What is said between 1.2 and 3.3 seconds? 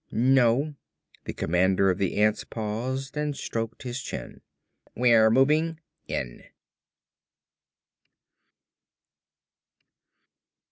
The commander of the ants paused